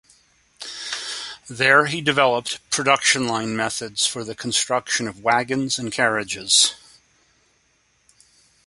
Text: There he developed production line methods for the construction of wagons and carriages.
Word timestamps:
There 1.47 1.85
he 1.85 2.01
developed 2.01 2.67
production 2.71 3.27
line 3.27 3.55
methods 3.55 4.03
for 4.07 4.23
the 4.23 4.33
construction 4.33 5.07
of 5.07 5.21
wagons 5.21 5.77
and 5.77 5.91
carriages. 5.91 6.73